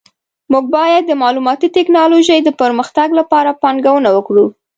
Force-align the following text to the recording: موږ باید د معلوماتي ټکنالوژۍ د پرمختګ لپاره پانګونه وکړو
موږ 0.51 0.65
باید 0.75 1.03
د 1.07 1.11
معلوماتي 1.21 1.67
ټکنالوژۍ 1.77 2.39
د 2.43 2.49
پرمختګ 2.61 3.07
لپاره 3.19 3.57
پانګونه 3.61 4.09
وکړو 4.13 4.45